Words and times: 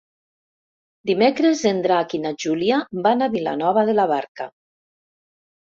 Dimecres 1.09 1.61
en 1.73 1.83
Drac 1.87 2.17
i 2.19 2.21
na 2.25 2.33
Júlia 2.45 2.81
van 3.09 3.21
a 3.21 3.31
Vilanova 3.37 3.87
de 3.93 3.97
la 4.01 4.11
Barca. 4.17 4.53